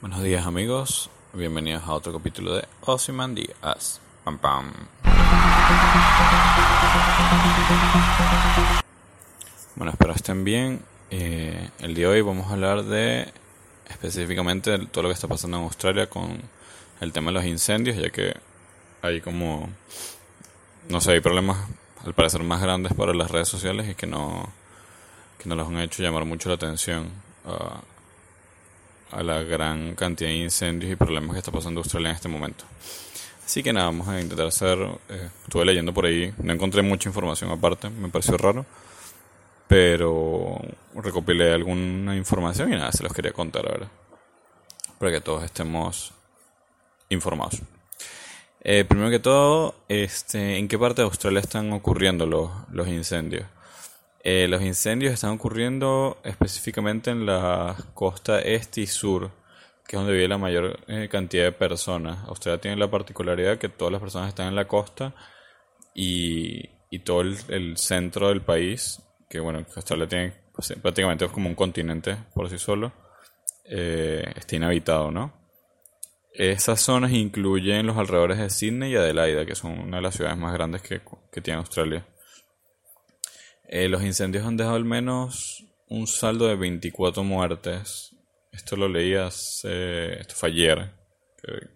Buenos 0.00 0.22
días 0.22 0.46
amigos, 0.46 1.10
bienvenidos 1.34 1.82
a 1.84 1.92
otro 1.92 2.14
capítulo 2.14 2.54
de 2.54 2.66
Díaz. 3.34 4.00
Pam 4.24 4.38
pam. 4.38 4.72
Bueno, 9.76 9.92
espero 9.92 10.14
estén 10.14 10.42
bien. 10.42 10.82
Eh, 11.10 11.68
el 11.80 11.94
día 11.94 12.06
de 12.06 12.14
hoy 12.14 12.22
vamos 12.22 12.46
a 12.46 12.54
hablar 12.54 12.84
de 12.84 13.30
específicamente 13.90 14.78
todo 14.86 15.02
lo 15.02 15.10
que 15.10 15.12
está 15.12 15.28
pasando 15.28 15.58
en 15.58 15.64
Australia 15.64 16.08
con 16.08 16.40
el 17.02 17.12
tema 17.12 17.30
de 17.30 17.34
los 17.34 17.44
incendios, 17.44 17.98
ya 17.98 18.08
que 18.08 18.34
hay 19.02 19.20
como, 19.20 19.68
no 20.88 21.02
sé, 21.02 21.12
hay 21.12 21.20
problemas 21.20 21.58
al 22.06 22.14
parecer 22.14 22.42
más 22.42 22.62
grandes 22.62 22.94
para 22.94 23.12
las 23.12 23.30
redes 23.30 23.48
sociales 23.48 23.86
y 23.90 23.94
que 23.94 24.06
no, 24.06 24.50
que 25.36 25.46
no 25.46 25.56
los 25.56 25.68
han 25.68 25.78
hecho 25.80 26.02
llamar 26.02 26.24
mucho 26.24 26.48
la 26.48 26.54
atención 26.54 27.10
a 29.10 29.22
la 29.22 29.42
gran 29.42 29.94
cantidad 29.94 30.30
de 30.30 30.36
incendios 30.36 30.92
y 30.92 30.96
problemas 30.96 31.32
que 31.32 31.38
está 31.38 31.52
pasando 31.52 31.80
Australia 31.80 32.10
en 32.10 32.16
este 32.16 32.28
momento. 32.28 32.64
Así 33.44 33.62
que 33.62 33.72
nada, 33.72 33.86
vamos 33.86 34.06
a 34.08 34.20
intentar 34.20 34.46
hacer, 34.46 34.78
eh, 35.08 35.28
estuve 35.42 35.64
leyendo 35.64 35.92
por 35.92 36.06
ahí, 36.06 36.32
no 36.42 36.52
encontré 36.52 36.82
mucha 36.82 37.08
información 37.08 37.50
aparte, 37.50 37.90
me 37.90 38.08
pareció 38.08 38.36
raro, 38.36 38.64
pero 39.66 40.60
recopilé 40.94 41.52
alguna 41.52 42.16
información 42.16 42.72
y 42.72 42.76
nada, 42.76 42.92
se 42.92 43.02
los 43.02 43.12
quería 43.12 43.32
contar 43.32 43.66
ahora, 43.66 43.88
para 44.98 45.10
que 45.10 45.20
todos 45.20 45.42
estemos 45.42 46.12
informados. 47.08 47.60
Eh, 48.62 48.84
primero 48.84 49.10
que 49.10 49.18
todo, 49.18 49.74
este, 49.88 50.58
¿en 50.58 50.68
qué 50.68 50.78
parte 50.78 51.02
de 51.02 51.06
Australia 51.06 51.40
están 51.40 51.72
ocurriendo 51.72 52.26
los, 52.26 52.50
los 52.70 52.86
incendios? 52.86 53.46
Eh, 54.22 54.48
los 54.48 54.62
incendios 54.62 55.14
están 55.14 55.30
ocurriendo 55.30 56.18
específicamente 56.24 57.10
en 57.10 57.24
la 57.24 57.74
costa 57.94 58.40
este 58.40 58.82
y 58.82 58.86
sur, 58.86 59.30
que 59.86 59.96
es 59.96 60.00
donde 60.00 60.12
vive 60.12 60.28
la 60.28 60.36
mayor 60.36 60.78
eh, 60.88 61.08
cantidad 61.10 61.44
de 61.44 61.52
personas. 61.52 62.18
Australia 62.28 62.60
tiene 62.60 62.76
la 62.76 62.90
particularidad 62.90 63.58
que 63.58 63.70
todas 63.70 63.92
las 63.92 64.00
personas 64.00 64.28
están 64.28 64.48
en 64.48 64.56
la 64.56 64.68
costa 64.68 65.14
y, 65.94 66.68
todo 67.04 67.22
el, 67.22 67.76
centro 67.78 68.28
del 68.28 68.42
país, 68.42 69.00
que 69.28 69.40
bueno, 69.40 69.64
Australia 69.74 70.06
tiene 70.06 70.34
pues, 70.54 70.74
prácticamente 70.82 71.24
es 71.24 71.30
como 71.30 71.48
un 71.48 71.54
continente 71.54 72.16
por 72.34 72.50
sí 72.50 72.58
solo, 72.58 72.92
eh, 73.64 74.24
está 74.36 74.56
inhabitado, 74.56 75.10
¿no? 75.10 75.32
Esas 76.34 76.80
zonas 76.80 77.12
incluyen 77.12 77.86
los 77.86 77.96
alrededores 77.96 78.38
de 78.38 78.50
Sydney 78.50 78.92
y 78.92 78.96
Adelaida, 78.96 79.46
que 79.46 79.54
son 79.54 79.78
una 79.78 79.96
de 79.96 80.02
las 80.02 80.14
ciudades 80.14 80.36
más 80.38 80.52
grandes 80.52 80.82
que, 80.82 81.00
que 81.32 81.40
tiene 81.40 81.58
Australia. 81.58 82.06
Eh, 83.72 83.88
los 83.88 84.02
incendios 84.02 84.44
han 84.44 84.56
dejado 84.56 84.74
al 84.74 84.84
menos 84.84 85.64
un 85.86 86.08
saldo 86.08 86.48
de 86.48 86.56
24 86.56 87.22
muertes. 87.22 88.16
Esto 88.50 88.74
lo 88.74 88.88
leí 88.88 89.14
hace. 89.14 90.20
Esto 90.20 90.34
fue 90.34 90.48
ayer 90.48 90.90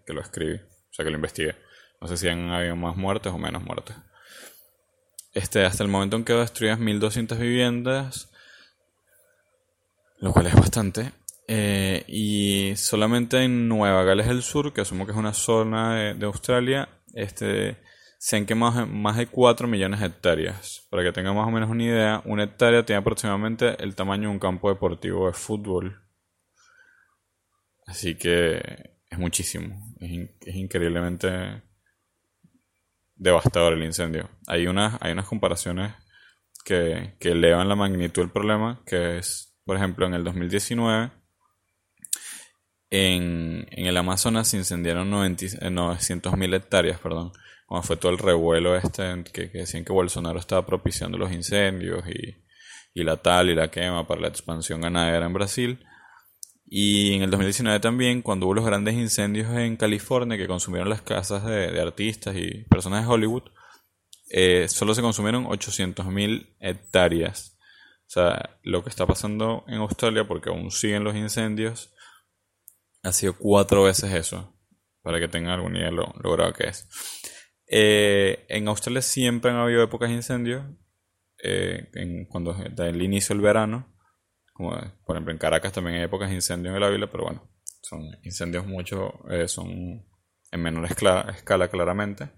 que, 0.05 0.13
lo 0.13 0.19
escribí, 0.19 0.55
o 0.55 0.93
sea 0.93 1.05
que 1.05 1.09
lo 1.09 1.15
investigué. 1.15 1.55
No 2.01 2.09
sé 2.09 2.17
si 2.17 2.27
han 2.27 2.49
habido 2.49 2.75
más 2.75 2.97
muertes 2.97 3.31
o 3.31 3.37
menos 3.37 3.63
muertes. 3.63 3.95
Este, 5.33 5.63
hasta 5.63 5.83
el 5.83 5.89
momento 5.89 6.17
han 6.17 6.25
quedado 6.25 6.41
destruidas 6.41 6.79
1200 6.79 7.39
viviendas, 7.39 8.29
lo 10.19 10.33
cual 10.33 10.47
es 10.47 10.55
bastante. 10.55 11.13
Eh, 11.47 12.03
y 12.09 12.75
solamente 12.75 13.41
en 13.41 13.69
Nueva 13.69 14.03
Gales 14.03 14.27
del 14.27 14.43
Sur, 14.43 14.73
que 14.73 14.81
asumo 14.81 15.05
que 15.05 15.13
es 15.13 15.17
una 15.17 15.33
zona 15.33 15.95
de, 15.95 16.13
de 16.13 16.25
Australia, 16.25 16.89
este, 17.13 17.77
se 18.25 18.37
han 18.37 18.47
quemado 18.47 18.87
más 18.87 19.17
de 19.17 19.27
4 19.27 19.67
millones 19.67 19.99
de 19.99 20.07
hectáreas. 20.07 20.87
Para 20.89 21.03
que 21.03 21.11
tengan 21.11 21.35
más 21.35 21.47
o 21.47 21.51
menos 21.51 21.69
una 21.69 21.83
idea, 21.83 22.21
una 22.25 22.45
hectárea 22.45 22.83
tiene 22.83 22.97
aproximadamente 22.97 23.75
el 23.83 23.93
tamaño 23.93 24.29
de 24.29 24.33
un 24.33 24.39
campo 24.39 24.69
deportivo 24.69 25.27
de 25.27 25.33
fútbol. 25.33 26.01
Así 27.85 28.15
que 28.15 28.95
es 29.11 29.19
muchísimo. 29.19 29.79
Es, 29.99 30.55
increíblemente 30.55 31.61
devastador 33.13 33.73
el 33.73 33.83
incendio. 33.83 34.27
Hay 34.47 34.65
unas, 34.65 34.99
hay 35.01 35.11
unas 35.11 35.27
comparaciones 35.27 35.93
que, 36.63 37.13
que 37.19 37.29
elevan 37.29 37.69
la 37.69 37.75
magnitud 37.75 38.23
del 38.23 38.31
problema, 38.31 38.81
que 38.87 39.19
es, 39.19 39.55
por 39.65 39.77
ejemplo, 39.77 40.07
en 40.07 40.15
el 40.15 40.23
2019, 40.23 41.11
en, 42.89 43.67
en 43.69 43.85
el 43.85 43.97
Amazonas 43.97 44.47
se 44.47 44.57
incendiaron 44.57 45.11
900.000 45.11 46.53
eh, 46.53 46.55
hectáreas, 46.55 46.99
perdón 46.99 47.31
cuando 47.65 47.87
fue 47.87 47.97
todo 47.97 48.11
el 48.11 48.17
revuelo 48.17 48.75
este 48.75 49.23
que, 49.31 49.47
decían 49.47 49.83
que 49.83 49.91
Bolsonaro 49.91 50.39
estaba 50.39 50.65
propiciando 50.65 51.17
los 51.17 51.31
incendios 51.31 52.03
y, 52.07 52.35
la 53.03 53.17
tal 53.17 53.49
y 53.49 53.55
la 53.55 53.69
quema 53.69 54.07
para 54.07 54.21
la 54.21 54.27
expansión 54.27 54.81
ganadera 54.81 55.25
en 55.25 55.33
Brasil. 55.33 55.85
Y 56.65 57.13
en 57.13 57.23
el 57.23 57.29
2019 57.31 57.79
también, 57.79 58.21
cuando 58.21 58.45
hubo 58.45 58.53
los 58.55 58.65
grandes 58.65 58.95
incendios 58.95 59.51
en 59.51 59.75
California 59.77 60.37
que 60.37 60.47
consumieron 60.47 60.89
las 60.89 61.01
casas 61.01 61.43
de, 61.45 61.79
artistas 61.81 62.35
y 62.35 62.63
personas 62.69 63.03
de 63.03 63.11
Hollywood, 63.11 63.43
eh, 64.29 64.67
solo 64.69 64.95
se 64.95 65.01
consumieron 65.01 65.45
800.000 65.45 66.55
hectáreas. 66.59 67.57
O 68.07 68.09
sea, 68.09 68.57
lo 68.63 68.83
que 68.83 68.89
está 68.89 69.05
pasando 69.05 69.65
en 69.67 69.75
Australia, 69.75 70.27
porque 70.27 70.49
aún 70.49 70.71
siguen 70.71 71.03
los 71.03 71.15
incendios, 71.15 71.93
ha 73.03 73.11
sido 73.11 73.35
cuatro 73.37 73.83
veces 73.83 74.13
eso, 74.13 74.55
para 75.01 75.19
que 75.19 75.27
tengan 75.27 75.53
algún 75.53 75.75
idea 75.75 75.91
lo, 75.91 76.13
lo 76.21 76.31
grave 76.31 76.53
que 76.53 76.67
es. 76.67 76.87
Eh, 77.67 78.45
en 78.49 78.67
Australia 78.67 79.01
siempre 79.01 79.51
han 79.51 79.57
habido 79.57 79.83
épocas 79.83 80.09
de 80.09 80.15
incendios, 80.15 80.65
eh, 81.43 81.89
cuando 82.29 82.53
da 82.53 82.87
el 82.87 83.01
inicio 83.01 83.35
del 83.35 83.43
verano, 83.43 83.93
como 84.53 84.71
por 85.05 85.15
ejemplo 85.15 85.33
en 85.33 85.37
Caracas 85.37 85.73
también 85.73 85.97
hay 85.97 86.03
épocas 86.03 86.29
de 86.29 86.35
incendio 86.35 86.71
en 86.71 86.77
el 86.77 86.83
Ávila, 86.83 87.07
pero 87.11 87.25
bueno, 87.25 87.49
son 87.81 88.01
incendios 88.23 88.65
mucho, 88.65 89.19
eh, 89.29 89.47
son 89.47 90.05
en 90.51 90.61
menor 90.61 90.85
escala, 90.85 91.67
claramente. 91.69 92.29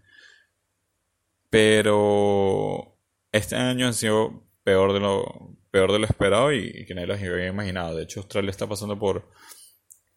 Pero 1.50 3.00
este 3.32 3.56
año 3.56 3.88
ha 3.88 3.94
sido 3.94 4.44
peor 4.64 4.94
de 4.94 5.00
lo, 5.00 5.58
peor 5.72 5.92
de 5.94 6.00
lo 6.00 6.06
esperado 6.06 6.52
y, 6.52 6.72
y 6.74 6.86
que 6.86 6.94
nadie 6.94 7.08
lo 7.08 7.14
había 7.14 7.48
imaginado. 7.48 7.96
De 7.96 8.04
hecho, 8.04 8.22
Australia 8.22 8.52
está 8.52 8.68
pasando 8.68 9.00
por 9.00 9.30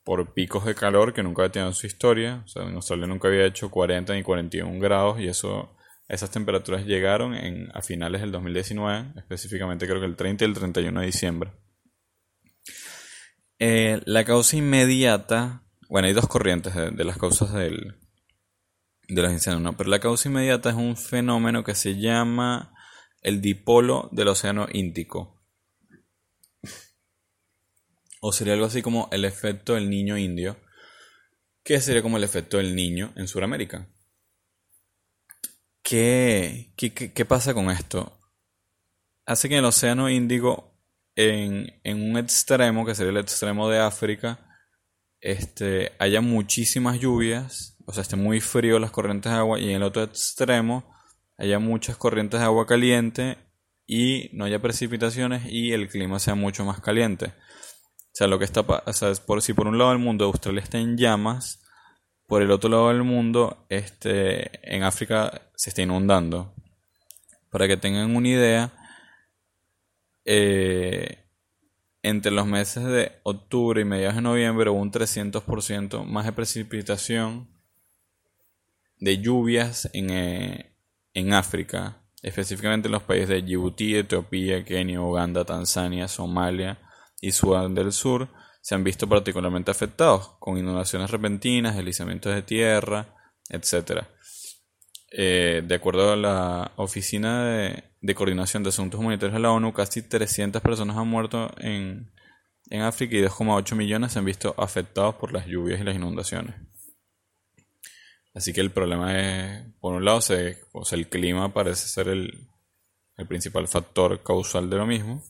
por 0.05 0.33
picos 0.33 0.65
de 0.65 0.75
calor 0.75 1.13
que 1.13 1.23
nunca 1.23 1.43
había 1.43 1.53
tenido 1.53 1.69
en 1.69 1.75
su 1.75 1.87
historia. 1.87 2.43
O 2.45 2.49
sea, 2.49 2.63
en 2.63 2.75
Australia 2.75 3.07
nunca 3.07 3.29
había 3.29 3.47
hecho 3.47 3.71
40 3.71 4.15
ni 4.15 4.23
41 4.23 4.79
grados 4.81 5.21
y 5.21 5.29
eso, 5.29 5.77
esas 6.09 6.31
temperaturas 6.31 6.85
llegaron 6.87 7.35
en, 7.35 7.71
a 7.75 7.83
finales 7.83 8.21
del 8.21 8.33
2019, 8.33 9.15
específicamente 9.17 9.87
creo 9.87 10.01
que 10.01 10.07
el 10.07 10.17
30 10.17 10.45
y 10.45 10.49
el 10.49 10.55
31 10.55 11.01
de 11.01 11.07
diciembre. 11.07 11.53
Eh, 13.59 14.01
la 14.07 14.25
causa 14.25 14.57
inmediata, 14.57 15.65
bueno, 15.89 16.09
hay 16.09 16.15
dos 16.15 16.27
corrientes 16.27 16.75
de, 16.75 17.05
las 17.05 17.19
causas 17.19 17.53
del, 17.53 17.99
de 19.07 19.23
los 19.23 19.33
incendios, 19.33 19.63
¿no? 19.63 19.77
pero 19.77 19.91
la 19.91 20.01
causa 20.01 20.31
inmediata 20.31 20.71
es 20.71 20.77
un 20.77 20.97
fenómeno 20.97 21.63
que 21.63 21.75
se 21.75 21.99
llama 22.01 22.73
el 23.21 23.43
dipolo 23.43 24.09
del 24.13 24.29
Océano 24.29 24.67
Índico 24.73 25.40
o 28.21 28.33
sería 28.33 28.55
algo 28.55 28.67
así 28.67 28.83
como 28.83 29.09
el 29.11 29.25
efecto 29.25 29.75
del 29.75 29.91
niño 29.91 30.17
indio, 30.17 30.57
que 31.65 31.81
sería 31.81 32.03
como 32.03 32.19
el 32.19 32.25
efecto 32.25 32.59
del 32.59 32.77
niño 32.77 33.13
en 33.17 33.27
Sudamérica. 33.27 33.89
¿Qué, 35.83 36.73
qué, 36.77 37.25
pasa 37.25 37.53
con 37.53 37.71
esto? 37.71 38.17
Hace 39.27 39.49
que 39.49 39.55
en 39.55 39.61
el 39.61 39.65
Océano 39.65 40.09
Índico, 40.09 40.79
en, 41.17 41.73
un 41.85 42.17
extremo, 42.17 42.87
que 42.87 42.95
sería 42.95 43.11
el 43.11 43.17
extremo 43.17 43.69
de 43.69 43.81
África, 43.81 44.39
este, 45.21 45.93
haya 45.99 46.21
muchísimas 46.21 47.01
lluvias, 47.01 47.77
o 47.87 47.93
sea, 47.93 48.03
esté 48.03 48.17
muy 48.17 48.41
frío 48.41 48.79
las 48.79 48.93
corrientes 48.93 49.33
de 49.33 49.39
agua, 49.39 49.59
y 49.59 49.71
en 49.71 49.77
el 49.77 49.83
otro 49.83 50.05
extremo 50.05 50.95
haya 51.39 51.59
muchas 51.59 51.97
corrientes 51.97 52.39
de 52.39 52.47
agua 52.47 52.67
caliente 52.67 53.39
y 53.87 54.31
no 54.35 54.45
haya 54.45 54.61
precipitaciones 54.61 55.43
y 55.51 55.73
el 55.73 55.89
clima 55.89 56.21
sea 56.21 56.35
mucho 56.37 56.65
más 56.65 56.81
caliente. 56.81 57.33
O 58.13 58.13
sea, 58.13 58.27
lo 58.27 58.39
que 58.39 58.45
está, 58.45 58.61
o 58.61 58.93
sea, 58.93 59.13
por, 59.27 59.41
si 59.41 59.53
por 59.53 59.69
un 59.69 59.79
lado 59.79 59.91
del 59.91 60.01
mundo 60.01 60.25
Australia 60.25 60.63
está 60.63 60.79
en 60.79 60.97
llamas, 60.97 61.63
por 62.27 62.43
el 62.43 62.51
otro 62.51 62.69
lado 62.71 62.89
del 62.89 63.03
mundo, 63.03 63.67
este, 63.69 64.75
en 64.75 64.83
África 64.83 65.51
se 65.55 65.71
está 65.71 65.83
inundando. 65.83 66.55
Para 67.51 67.67
que 67.67 67.77
tengan 67.77 68.15
una 68.15 68.29
idea, 68.29 68.73
eh, 70.25 71.25
entre 72.03 72.33
los 72.33 72.47
meses 72.47 72.85
de 72.85 73.13
octubre 73.23 73.81
y 73.81 73.85
mediados 73.85 74.17
de 74.17 74.23
noviembre 74.23 74.71
hubo 74.71 74.81
un 74.81 74.93
300% 74.93 76.05
más 76.05 76.25
de 76.25 76.33
precipitación 76.33 77.49
de 78.99 79.19
lluvias 79.19 79.91
en, 79.93 80.11
eh, 80.11 80.77
en 81.15 81.33
África, 81.33 82.03
específicamente 82.23 82.89
en 82.89 82.93
los 82.93 83.03
países 83.03 83.29
de 83.29 83.43
Djibouti, 83.43 83.97
Etiopía, 83.97 84.65
Kenia, 84.65 85.01
Uganda, 85.01 85.45
Tanzania, 85.45 86.07
Somalia, 86.07 86.79
y 87.21 87.33
Sudán 87.33 87.75
del 87.75 87.93
Sur 87.93 88.29
se 88.63 88.75
han 88.75 88.85
visto 88.85 89.09
particularmente 89.09 89.71
afectados, 89.71 90.33
con 90.39 90.59
inundaciones 90.59 91.11
repentinas, 91.11 91.77
deslizamientos 91.77 92.35
de 92.35 92.43
tierra, 92.43 93.15
etc. 93.49 94.05
Eh, 95.13 95.63
de 95.67 95.75
acuerdo 95.75 96.13
a 96.13 96.17
la 96.17 96.73
Oficina 96.77 97.45
de, 97.45 98.15
Coordinación 98.15 98.63
de 98.63 98.69
Asuntos 98.69 99.01
Humanitarios 99.01 99.35
de 99.35 99.41
la 99.41 99.51
ONU, 99.51 99.73
casi 99.73 100.03
300 100.03 100.61
personas 100.63 100.97
han 100.97 101.09
muerto 101.09 101.51
en, 101.59 102.13
en 102.69 102.83
África 102.83 103.17
y 103.17 103.23
2,8 103.23 103.75
millones 103.75 104.13
se 104.13 104.19
han 104.19 104.25
visto 104.25 104.55
afectados 104.59 105.15
por 105.17 105.33
las 105.33 105.47
lluvias 105.47 105.81
y 105.81 105.85
las 105.85 105.97
inundaciones. 105.97 106.55
Así 108.35 108.53
que 108.53 108.61
el 108.61 108.71
problema 108.71 109.19
es, 109.19 109.65
por 109.81 109.95
un 109.95 110.05
lado, 110.05 110.21
se, 110.21 110.59
o 110.73 110.83
el 110.93 111.09
clima 111.09 111.53
parece 111.53 111.89
ser 111.89 112.09
el, 112.09 112.49
el 113.17 113.27
principal 113.27 113.67
factor 113.67 114.23
causal 114.23 114.71
de 114.71 114.77
lo 114.77 114.87
mismo, 114.87 115.25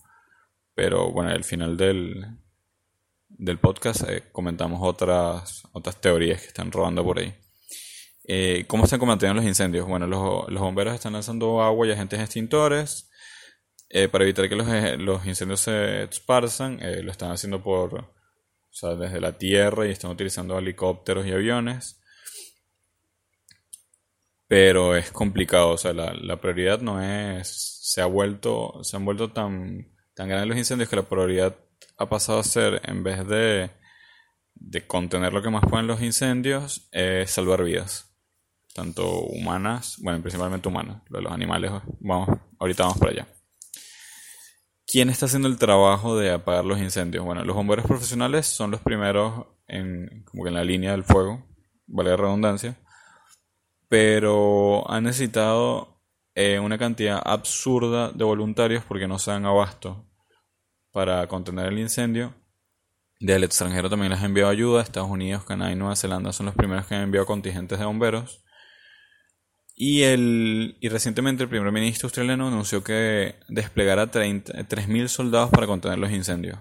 pero 0.80 1.12
bueno, 1.12 1.30
al 1.30 1.44
final 1.44 1.76
del, 1.76 2.24
del 3.28 3.58
podcast 3.58 4.08
eh, 4.08 4.22
comentamos 4.32 4.80
otras, 4.82 5.62
otras 5.72 6.00
teorías 6.00 6.40
que 6.40 6.46
están 6.46 6.72
rodando 6.72 7.04
por 7.04 7.18
ahí. 7.18 7.34
Eh, 8.24 8.64
¿Cómo 8.66 8.84
están 8.84 8.98
combatiendo 8.98 9.34
los 9.34 9.44
incendios? 9.44 9.86
Bueno, 9.86 10.06
los, 10.06 10.48
los, 10.48 10.62
bomberos 10.62 10.94
están 10.94 11.12
lanzando 11.12 11.60
agua 11.60 11.86
y 11.86 11.90
agentes 11.90 12.18
extintores 12.18 13.10
eh, 13.90 14.08
para 14.08 14.24
evitar 14.24 14.48
que 14.48 14.56
los, 14.56 14.66
los, 15.00 15.26
incendios 15.26 15.60
se 15.60 16.04
esparzan. 16.04 16.80
lo 17.04 17.10
están 17.10 17.30
haciendo 17.30 17.62
por, 17.62 17.94
o 17.96 18.14
sea, 18.70 18.94
desde 18.94 19.20
la 19.20 19.36
tierra 19.36 19.86
y 19.86 19.90
están 19.90 20.12
utilizando 20.12 20.58
helicópteros 20.58 21.26
y 21.26 21.32
aviones 21.32 21.98
pero 24.48 24.96
es 24.96 25.12
complicado, 25.12 25.70
o 25.70 25.78
sea, 25.78 25.92
la, 25.92 26.12
la, 26.12 26.40
prioridad 26.40 26.80
no 26.80 27.00
es, 27.00 27.82
se 27.84 28.00
ha 28.00 28.06
vuelto, 28.06 28.82
se 28.82 28.96
han 28.96 29.04
vuelto 29.04 29.30
tan, 29.30 29.86
tan 30.14 30.28
grandes 30.28 30.48
los 30.48 30.58
incendios 30.58 30.88
que 30.88 30.96
la 30.96 31.08
prioridad 31.08 31.56
ha 31.96 32.08
pasado 32.08 32.38
a 32.40 32.44
ser, 32.44 32.80
en 32.84 33.02
vez 33.02 33.26
de, 33.26 33.70
de 34.54 34.86
contener 34.86 35.32
lo 35.32 35.42
que 35.42 35.50
más 35.50 35.64
pueden 35.68 35.86
los 35.86 36.02
incendios, 36.02 36.88
es 36.92 37.30
salvar 37.30 37.64
vidas, 37.64 38.14
tanto 38.74 39.20
humanas, 39.20 39.96
bueno, 40.02 40.20
principalmente 40.20 40.68
humanas, 40.68 41.02
los 41.08 41.32
animales, 41.32 41.72
vamos, 42.00 42.28
ahorita 42.58 42.84
vamos 42.84 42.98
para 42.98 43.12
allá. 43.12 43.28
¿Quién 44.86 45.08
está 45.08 45.26
haciendo 45.26 45.48
el 45.48 45.58
trabajo 45.58 46.16
de 46.16 46.32
apagar 46.32 46.64
los 46.64 46.80
incendios? 46.80 47.24
Bueno, 47.24 47.44
los 47.44 47.54
bomberos 47.54 47.86
profesionales 47.86 48.46
son 48.46 48.72
los 48.72 48.80
primeros 48.80 49.46
en, 49.68 50.24
como 50.24 50.42
que 50.42 50.48
en 50.48 50.54
la 50.54 50.64
línea 50.64 50.90
del 50.90 51.04
fuego, 51.04 51.46
vale 51.86 52.10
la 52.10 52.16
redundancia 52.16 52.76
pero 53.90 54.88
han 54.88 55.02
necesitado 55.02 55.89
eh, 56.40 56.58
una 56.58 56.78
cantidad 56.78 57.20
absurda 57.22 58.12
de 58.12 58.24
voluntarios 58.24 58.82
porque 58.84 59.06
no 59.06 59.18
se 59.18 59.30
dan 59.30 59.44
abasto 59.44 60.08
para 60.90 61.26
contener 61.26 61.66
el 61.66 61.78
incendio. 61.78 62.34
Del 63.20 63.44
extranjero 63.44 63.90
también 63.90 64.10
les 64.10 64.22
ha 64.22 64.24
enviado 64.24 64.48
ayuda. 64.48 64.80
Estados 64.80 65.10
Unidos, 65.10 65.44
Canadá 65.44 65.70
y 65.70 65.76
Nueva 65.76 65.96
Zelanda 65.96 66.32
son 66.32 66.46
los 66.46 66.54
primeros 66.54 66.86
que 66.86 66.94
han 66.94 67.02
enviado 67.02 67.26
contingentes 67.26 67.78
de 67.78 67.84
bomberos. 67.84 68.42
Y, 69.74 70.02
el, 70.04 70.78
y 70.80 70.88
recientemente 70.88 71.42
el 71.42 71.50
primer 71.50 71.70
ministro 71.72 72.06
australiano 72.06 72.48
anunció 72.48 72.82
que 72.82 73.34
desplegará 73.48 74.10
3.000 74.10 75.08
soldados 75.08 75.50
para 75.50 75.66
contener 75.66 75.98
los 75.98 76.10
incendios. 76.10 76.58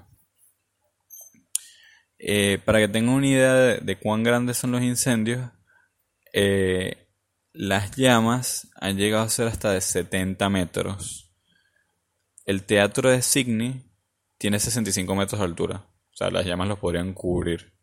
Eh, 2.18 2.60
para 2.66 2.80
que 2.80 2.90
tengan 2.90 3.16
una 3.16 3.28
idea 3.28 3.54
de, 3.54 3.98
cuán 3.98 4.24
grandes 4.24 4.58
son 4.58 4.74
los 4.74 4.82
incendios, 4.82 5.50
eh, 6.34 7.09
las 7.60 7.92
llamas 7.98 8.70
han 8.76 8.96
llegado 8.96 9.24
a 9.24 9.28
ser 9.28 9.50
hasta 9.50 9.74
de 9.74 9.82
70 9.82 10.48
metros. 10.48 11.30
El 12.46 12.64
teatro 12.64 13.10
de 13.10 13.22
Sydney 13.22 13.84
tiene 14.38 14.62
65 14.62 15.14
metros 15.14 15.40
de 15.42 15.46
altura. 15.46 15.86
O 16.10 16.16
sea, 16.16 16.32
las 16.32 16.46
llamas 16.46 16.70
los 16.70 16.80
podrían 16.80 17.14
cubrir. 17.14 17.74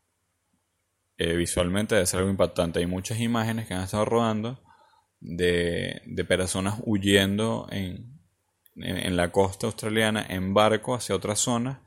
Eh, 1.18 1.36
visualmente 1.36 1.94
debe 1.94 2.06
ser 2.06 2.20
algo 2.20 2.30
impactante. 2.30 2.78
Hay 2.78 2.86
muchas 2.86 3.20
imágenes 3.20 3.68
que 3.68 3.74
han 3.74 3.82
estado 3.82 4.06
rodando 4.06 4.62
de, 5.20 6.00
personas 6.26 6.80
huyendo 6.86 7.68
en, 7.70 8.18
en, 8.76 9.14
la 9.14 9.30
costa 9.30 9.66
australiana 9.66 10.24
en 10.26 10.54
barco 10.54 10.94
hacia 10.94 11.14
otra 11.14 11.36
zona 11.36 11.86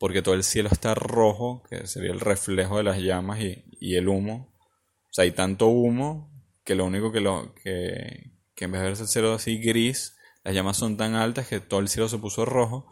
porque 0.00 0.20
todo 0.20 0.34
el 0.34 0.42
cielo 0.42 0.68
está 0.72 0.96
rojo, 0.96 1.62
que 1.70 1.86
sería 1.86 2.10
el 2.10 2.18
reflejo 2.18 2.78
de 2.78 2.82
las 2.82 2.98
llamas 2.98 3.38
y, 3.38 3.64
y 3.78 3.94
el 3.94 4.08
humo. 4.08 4.52
O 4.58 5.12
sea, 5.12 5.22
hay 5.22 5.30
tanto 5.30 5.68
humo 5.68 6.33
que 6.64 6.74
lo 6.74 6.84
único 6.84 7.12
que 7.12 7.20
lo 7.20 7.54
que, 7.54 8.32
que 8.54 8.64
en 8.64 8.72
vez 8.72 8.80
de 8.80 8.88
verse 8.88 9.02
el 9.02 9.08
cielo 9.08 9.34
así 9.34 9.58
gris, 9.58 10.16
las 10.42 10.54
llamas 10.54 10.76
son 10.76 10.96
tan 10.96 11.14
altas 11.14 11.46
que 11.46 11.60
todo 11.60 11.80
el 11.80 11.88
cielo 11.88 12.08
se 12.08 12.18
puso 12.18 12.44
rojo. 12.44 12.86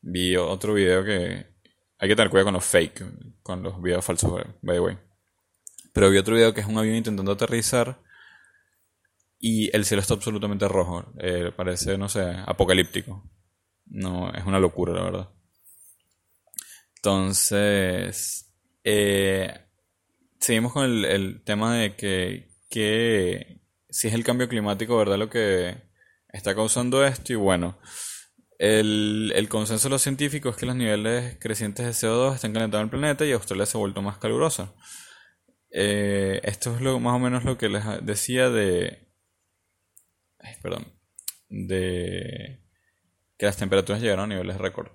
Vi 0.00 0.36
otro 0.36 0.74
video 0.74 1.04
que 1.04 1.46
hay 1.98 2.08
que 2.08 2.16
tener 2.16 2.30
cuidado 2.30 2.46
con 2.46 2.54
los 2.54 2.64
fake, 2.64 3.04
con 3.42 3.62
los 3.62 3.80
videos 3.80 4.04
falsos, 4.04 4.42
by 4.62 4.76
the 4.76 4.80
way. 4.80 4.98
Pero 5.92 6.10
vi 6.10 6.18
otro 6.18 6.34
video 6.34 6.52
que 6.52 6.60
es 6.60 6.66
un 6.66 6.78
avión 6.78 6.96
intentando 6.96 7.32
aterrizar 7.32 8.02
y 9.38 9.74
el 9.76 9.84
cielo 9.84 10.00
está 10.00 10.14
absolutamente 10.14 10.66
rojo. 10.68 11.12
Eh, 11.18 11.52
parece, 11.56 11.98
no 11.98 12.08
sé, 12.08 12.22
apocalíptico. 12.46 13.28
No, 13.86 14.32
es 14.32 14.44
una 14.44 14.58
locura, 14.58 14.92
la 14.92 15.02
verdad. 15.02 15.30
Entonces, 16.96 18.52
eh, 18.84 19.66
seguimos 20.38 20.72
con 20.72 20.84
el, 20.84 21.04
el 21.04 21.44
tema 21.44 21.76
de 21.76 21.96
que 21.96 22.51
que 22.72 23.60
si 23.90 24.08
es 24.08 24.14
el 24.14 24.24
cambio 24.24 24.48
climático, 24.48 24.96
¿verdad? 24.96 25.18
Lo 25.18 25.28
que 25.28 25.76
está 26.30 26.54
causando 26.54 27.04
esto 27.04 27.34
y 27.34 27.36
bueno, 27.36 27.78
el, 28.58 29.32
el, 29.36 29.48
consenso 29.50 29.88
de 29.88 29.90
los 29.90 30.02
científicos 30.02 30.54
es 30.54 30.60
que 30.60 30.66
los 30.66 30.76
niveles 30.76 31.36
crecientes 31.38 31.84
de 31.84 31.92
CO2 31.92 32.34
están 32.36 32.54
calentando 32.54 32.84
el 32.84 32.90
planeta 32.90 33.26
y 33.26 33.32
Australia 33.32 33.66
se 33.66 33.76
ha 33.76 33.80
vuelto 33.80 34.00
más 34.00 34.16
calurosa. 34.16 34.72
Eh, 35.70 36.40
esto 36.44 36.74
es 36.74 36.80
lo, 36.80 36.98
más 36.98 37.14
o 37.14 37.18
menos 37.18 37.44
lo 37.44 37.58
que 37.58 37.68
les 37.68 37.84
decía 38.02 38.48
de... 38.48 39.06
perdón. 40.62 40.86
De 41.50 42.62
que 43.36 43.46
las 43.46 43.58
temperaturas 43.58 44.00
llegaron 44.00 44.24
a 44.24 44.34
niveles 44.34 44.56
récord. 44.56 44.88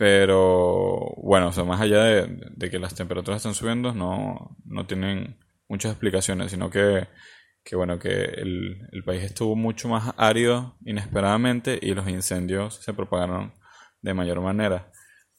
Pero 0.00 1.12
bueno, 1.18 1.52
más 1.66 1.78
allá 1.78 2.04
de, 2.04 2.70
que 2.70 2.78
las 2.78 2.94
temperaturas 2.94 3.36
están 3.36 3.52
subiendo, 3.52 3.92
no, 3.92 4.56
no 4.64 4.86
tienen 4.86 5.36
muchas 5.68 5.92
explicaciones, 5.92 6.52
sino 6.52 6.70
que, 6.70 7.06
que 7.62 7.76
bueno, 7.76 7.98
que 7.98 8.08
el, 8.08 8.88
el, 8.92 9.04
país 9.04 9.22
estuvo 9.22 9.56
mucho 9.56 9.88
más 9.90 10.14
árido 10.16 10.78
inesperadamente 10.86 11.78
y 11.82 11.92
los 11.92 12.08
incendios 12.08 12.76
se 12.76 12.94
propagaron 12.94 13.52
de 14.00 14.14
mayor 14.14 14.40
manera. 14.40 14.90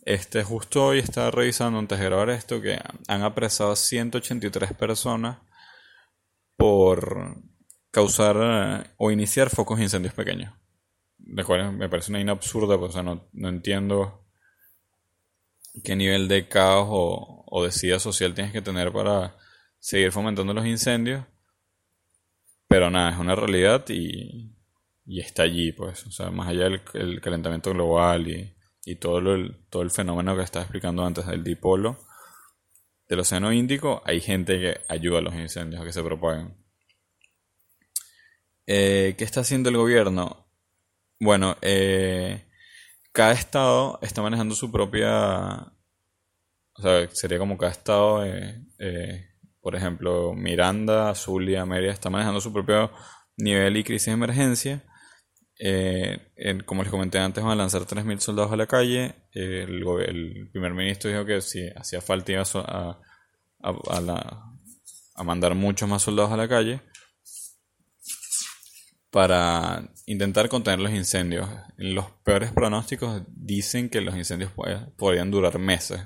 Este 0.06 0.44
justo 0.44 0.86
hoy 0.86 1.00
estaba 1.00 1.32
revisando 1.32 1.80
antes 1.80 1.98
de 1.98 2.06
grabar 2.06 2.30
esto 2.30 2.62
que 2.62 2.78
han 3.08 3.24
apresado 3.24 3.72
a 3.72 3.76
183 3.76 4.74
personas 4.74 5.40
por 6.56 7.42
causar 7.90 8.94
o 8.98 9.10
iniciar 9.10 9.50
focos 9.50 9.80
de 9.80 9.86
incendios 9.86 10.14
pequeños. 10.14 10.54
Recuerden, 11.18 11.80
me 11.80 11.90
parece 11.90 12.12
una 12.12 12.22
inabsurda, 12.22 12.78
pues, 12.78 12.92
o 12.92 12.94
sea, 12.94 13.02
no, 13.02 13.28
no 13.34 13.50
entiendo 13.50 14.21
qué 15.84 15.96
nivel 15.96 16.28
de 16.28 16.48
caos 16.48 16.88
o, 16.90 17.46
o 17.48 17.64
de 17.64 17.72
social 18.00 18.34
tienes 18.34 18.54
que 18.54 18.62
tener 18.62 18.92
para 18.92 19.36
seguir 19.80 20.12
fomentando 20.12 20.54
los 20.54 20.66
incendios. 20.66 21.26
Pero 22.68 22.90
nada, 22.90 23.12
es 23.12 23.18
una 23.18 23.36
realidad 23.36 23.84
y, 23.90 24.56
y 25.06 25.20
está 25.20 25.44
allí, 25.44 25.72
pues. 25.72 26.06
O 26.08 26.12
sea, 26.12 26.32
más 26.32 26.48
allá 26.48 26.70
del 26.70 27.20
calentamiento 27.22 27.72
global 27.72 28.28
y, 28.28 28.56
y 28.86 28.96
todo, 28.96 29.34
el, 29.34 29.66
todo 29.70 29.82
el 29.82 29.92
fenómeno 29.92 30.36
que 30.36 30.44
estaba 30.44 30.64
explicando 30.64 31.06
antes 31.06 31.26
del 31.28 31.44
dipolo 31.44 31.98
del 33.12 33.20
Océano 33.20 33.52
Índico, 33.52 34.02
hay 34.06 34.22
gente 34.22 34.58
que 34.58 34.82
ayuda 34.88 35.20
a 35.20 35.22
los 35.22 35.36
incendios 35.36 35.82
a 35.82 35.86
que 35.86 35.92
se 35.92 36.02
propaguen. 36.02 36.56
Eh, 38.66 39.16
¿Qué 39.18 39.26
está 39.26 39.42
haciendo 39.42 39.68
el 39.68 39.76
gobierno? 39.76 40.48
Bueno, 41.20 41.58
eh, 41.62 42.46
cada 43.12 43.34
estado 43.34 44.00
está 44.02 44.22
manejando 44.22 44.56
su 44.56 44.72
propia... 44.72 45.74
O 46.74 46.82
sea, 46.82 47.08
sería 47.12 47.38
como 47.38 47.58
cada 47.58 47.72
estado, 47.72 48.26
eh, 48.26 48.64
eh, 48.80 49.28
por 49.60 49.76
ejemplo, 49.76 50.34
Miranda, 50.34 51.14
Zulia, 51.16 51.66
Mérida, 51.66 51.92
está 51.92 52.10
manejando 52.10 52.40
su 52.40 52.54
propio 52.54 52.92
nivel 53.38 53.78
y 53.78 53.84
crisis 53.84 54.08
de 54.08 54.14
emergencia. 54.14 54.84
Eh, 55.60 56.20
como 56.66 56.84
les 56.84 56.92
comenté 56.92 57.20
antes, 57.20 57.44
van 57.44 57.54
a 57.54 57.56
lanzar 57.56 57.84
3.000 57.84 58.20
soldados 58.20 58.52
a 58.54 58.56
la 58.56 58.68
calle. 58.68 59.16
El, 59.34 60.50
primer 60.52 60.74
ministro 60.74 61.12
dijo 61.12 61.26
que 61.26 61.42
si 61.42 61.68
hacía 61.76 62.02
falta 62.02 62.32
iba 62.32 62.44
a, 62.56 63.00
a, 63.62 64.54
a 65.16 65.24
mandar 65.24 65.54
muchos 65.56 65.88
más 65.90 66.02
soldados 66.02 66.32
a 66.32 66.38
la 66.38 66.48
calle 66.48 66.82
para 69.12 69.91
intentar 70.06 70.50
contener 70.50 70.80
los 70.80 70.92
incendios. 70.92 71.50
Los 71.78 72.10
peores 72.24 72.52
pronósticos 72.52 73.24
dicen 73.28 73.90
que 73.90 74.02
los 74.02 74.16
incendios 74.16 74.52
podrían 74.98 75.32
durar 75.32 75.60
meses. 75.60 76.02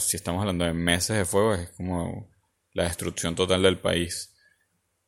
Si 0.00 0.16
estamos 0.16 0.40
hablando 0.40 0.64
de 0.64 0.72
meses 0.72 1.16
de 1.16 1.24
fuego, 1.24 1.54
es 1.54 1.70
como 1.70 2.30
la 2.72 2.84
destrucción 2.84 3.34
total 3.34 3.62
del 3.62 3.78
país. 3.78 4.34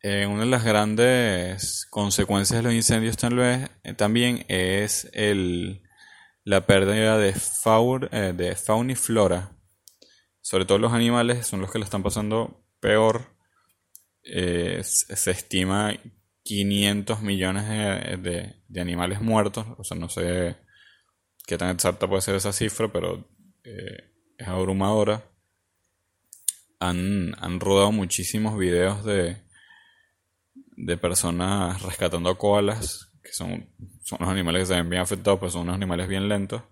Eh, 0.04 0.26
una 0.26 0.40
de 0.40 0.50
las 0.50 0.64
grandes 0.64 1.87
consecuencias 1.88 2.59
de 2.59 2.62
los 2.64 2.75
incendios 2.75 3.16
eh, 3.23 3.95
también 3.95 4.45
es 4.49 5.09
el, 5.12 5.83
la 6.42 6.66
pérdida 6.66 7.19
de, 7.19 7.33
faur, 7.33 8.09
eh, 8.12 8.33
de 8.37 8.57
fauna 8.57 8.92
y 8.92 8.97
flora. 8.97 9.57
Sobre 10.40 10.64
todo 10.64 10.78
los 10.78 10.92
animales 10.92 11.47
son 11.47 11.61
los 11.61 11.71
que 11.71 11.78
lo 11.78 11.85
están 11.85 12.02
pasando 12.02 12.64
peor 12.81 13.31
se 14.25 15.31
estima 15.33 15.92
500 16.44 17.22
millones 17.22 17.64
de, 18.22 18.80
animales 18.80 19.20
muertos, 19.20 19.66
o 19.78 19.84
sea, 19.84 19.96
no 19.96 20.08
sé 20.08 20.56
qué 21.46 21.58
tan 21.58 21.70
exacta 21.70 22.08
puede 22.08 22.22
ser 22.22 22.34
esa 22.34 22.52
cifra, 22.52 22.92
pero 22.92 23.28
eh, 23.64 24.11
es 24.38 24.49
abrumadora. 24.49 25.25
Han, 26.80 27.34
han 27.38 27.61
rodado 27.61 27.92
muchísimos 27.92 28.58
videos 28.58 29.04
de, 29.04 29.37
de 30.76 30.96
personas 30.96 31.80
rescatando 31.82 32.37
koalas, 32.37 33.12
que 33.22 33.32
son, 33.32 33.68
son 34.02 34.18
unos 34.20 34.32
animales 34.32 34.62
que 34.62 34.66
se 34.66 34.75
ven 34.75 34.90
bien 34.90 35.02
afectados, 35.02 35.38
pero 35.38 35.50
son 35.50 35.62
unos 35.62 35.76
animales 35.76 36.08
bien 36.08 36.28
lentos. 36.28 36.62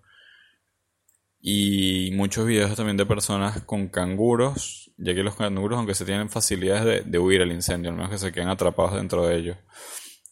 Y 1.41 2.11
muchos 2.13 2.45
videos 2.45 2.75
también 2.75 2.97
de 2.97 3.05
personas 3.05 3.61
con 3.63 3.87
canguros, 3.87 4.91
ya 4.97 5.15
que 5.15 5.23
los 5.23 5.35
canguros, 5.35 5.77
aunque 5.77 5.95
se 5.95 6.05
tienen 6.05 6.29
facilidades 6.29 7.09
de, 7.09 7.19
huir 7.19 7.41
al 7.41 7.51
incendio, 7.51 7.89
al 7.89 7.95
menos 7.95 8.11
que 8.11 8.19
se 8.19 8.31
queden 8.31 8.49
atrapados 8.49 8.93
dentro 8.93 9.25
de 9.25 9.37
ellos. 9.37 9.57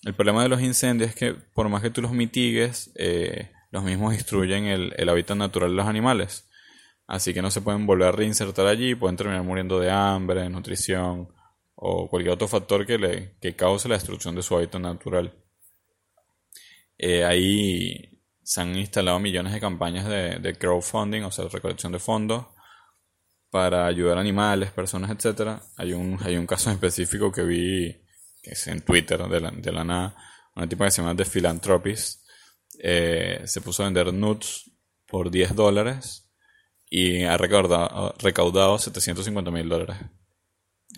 El 0.04 0.14
problema 0.14 0.44
de 0.44 0.50
los 0.50 0.62
incendios 0.62 1.10
es 1.10 1.16
que 1.16 1.34
por 1.34 1.68
más 1.68 1.82
que 1.82 1.90
tú 1.90 2.02
los 2.02 2.12
mitigues, 2.12 2.92
eh, 2.96 3.52
los 3.72 3.84
mismos 3.84 4.14
destruyen 4.14 4.66
el, 4.66 4.94
el, 4.98 5.10
hábitat 5.10 5.36
natural 5.36 5.72
de 5.72 5.76
los 5.76 5.88
animales. 5.88 6.48
Así 7.08 7.34
que 7.34 7.42
no 7.42 7.50
se 7.50 7.62
pueden 7.62 7.88
volver 7.88 8.10
a 8.10 8.12
reinsertar 8.12 8.68
allí, 8.68 8.94
pueden 8.94 9.18
terminar 9.18 9.44
muriendo 9.44 9.80
de 9.80 9.90
hambre, 9.90 10.44
de 10.44 10.50
nutrición 10.50 11.30
o 11.74 12.08
cualquier 12.08 12.34
otro 12.34 12.48
factor 12.48 12.86
que, 12.86 12.98
le, 13.00 13.36
que 13.42 13.56
cause 13.56 13.90
la 13.90 13.96
destrucción 13.96 14.36
de 14.36 14.44
su 14.44 14.56
hábitat 14.56 14.82
natural. 14.82 15.34
Eh, 16.98 17.24
ahí 17.24 18.19
se 18.44 18.62
han 18.62 18.76
instalado 18.76 19.20
millones 19.20 19.54
de 19.54 19.60
campañas 19.60 20.08
de, 20.08 20.56
crowdfunding, 20.58 21.24
o 21.24 21.32
sea, 21.32 21.48
recolección 21.48 21.92
de 21.92 22.00
fondos 22.00 22.48
para 23.50 23.86
ayudar 23.86 24.18
a 24.18 24.22
animales, 24.22 24.72
personas, 24.72 25.12
etc. 25.12 25.62
Hay 25.78 25.94
un, 25.94 26.18
hay 26.22 26.38
un 26.38 26.46
caso 26.46 26.72
específico 26.72 27.32
que 27.32 27.44
vi 27.44 28.02
que 28.42 28.52
es 28.52 28.68
en 28.68 28.82
Twitter 28.82 29.22
de 29.28 29.42
la, 29.42 29.52
de 29.52 29.72
la 29.72 29.84
nada, 29.84 30.16
una 30.56 30.68
tipo 30.68 30.84
que 30.84 30.92
se 30.92 31.02
llama 31.02 31.16
The 31.16 31.26
Philanthropist, 31.26 32.24
eh, 32.82 33.42
se 33.46 33.62
puso 33.62 33.84
a 33.84 33.86
vender 33.88 34.14
nuts 34.14 34.72
por 35.06 35.30
10 35.30 35.56
dólares 35.56 36.32
y 36.90 37.24
ha 37.24 37.38
recaudado, 37.38 38.16
recaudado 38.20 38.78
750 38.78 39.52
mil 39.52 39.68
dólares. 39.68 39.98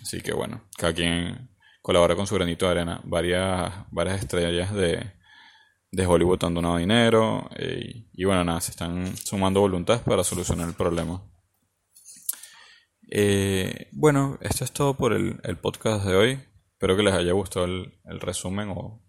Así 0.00 0.20
que 0.20 0.32
bueno, 0.32 0.68
cada 0.76 0.94
quien 0.94 1.50
colabora 1.82 2.14
con 2.14 2.26
su 2.26 2.34
granito 2.34 2.66
de 2.66 2.70
arena. 2.70 3.00
Varias, 3.04 3.72
varias 3.90 4.20
estrellas 4.20 4.72
de, 4.72 5.12
de 5.92 6.06
Hollywood 6.06 6.44
han 6.44 6.54
donado 6.54 6.78
dinero 6.78 7.48
y 8.12 8.24
bueno, 8.24 8.42
nada, 8.42 8.60
se 8.60 8.72
están 8.72 9.16
sumando 9.16 9.60
voluntades 9.60 10.02
para 10.02 10.24
solucionar 10.24 10.68
el 10.68 10.74
problema. 10.74 11.22
Eh, 13.14 13.88
bueno, 13.92 14.38
esto 14.40 14.64
es 14.64 14.72
todo 14.72 14.96
por 14.96 15.12
el, 15.12 15.58
podcast 15.58 16.06
de 16.06 16.16
hoy. 16.16 16.40
Espero 16.72 16.96
que 16.96 17.02
les 17.02 17.12
haya 17.12 17.32
gustado 17.32 17.66
el, 17.66 17.92
resumen 18.20 18.70
o... 18.70 19.04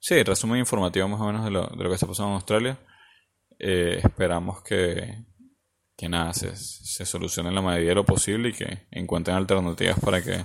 Sí, 0.00 0.14
el 0.14 0.26
resumen 0.26 0.58
informativo 0.58 1.06
más 1.06 1.20
o 1.20 1.26
menos 1.26 1.44
de 1.44 1.52
lo, 1.52 1.68
de 1.68 1.84
lo 1.84 1.88
que 1.88 1.94
está 1.94 2.08
pasando 2.08 2.30
en 2.30 2.34
Australia. 2.34 2.78
Eh, 3.60 4.00
esperamos 4.02 4.60
que, 4.62 5.24
que 5.96 6.08
nada, 6.08 6.32
se, 6.34 6.56
se 6.56 7.06
solucione 7.06 7.50
en 7.50 7.54
la 7.54 7.62
medida 7.62 7.90
de 7.90 7.94
lo 7.94 8.04
posible 8.04 8.48
y 8.48 8.52
que 8.52 8.88
encuentren 8.90 9.36
alternativas 9.36 10.00
para 10.00 10.20
que 10.20 10.44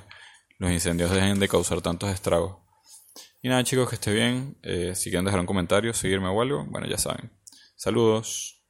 los 0.59 0.69
incendios 0.69 1.09
dejen 1.09 1.39
de 1.39 1.47
causar 1.47 1.81
tantos 1.81 2.11
estragos. 2.11 2.62
Y 3.43 3.49
nada 3.49 3.63
chicos, 3.65 3.89
que 3.89 3.95
esté 3.95 4.13
bien. 4.13 4.57
Eh, 4.63 4.95
si 4.95 5.09
quieren 5.09 5.25
dejar 5.25 5.41
un 5.41 5.45
comentario, 5.45 5.93
seguirme 5.93 6.29
o 6.29 6.41
algo, 6.41 6.65
bueno 6.65 6.87
ya 6.87 6.97
saben. 6.97 7.29
Saludos. 7.75 8.62